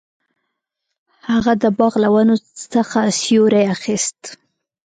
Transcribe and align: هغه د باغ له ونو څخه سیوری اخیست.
هغه 1.29 1.53
د 1.61 1.63
باغ 1.77 1.93
له 2.03 2.09
ونو 2.13 2.35
څخه 2.73 2.99
سیوری 3.21 3.63
اخیست. 3.75 4.19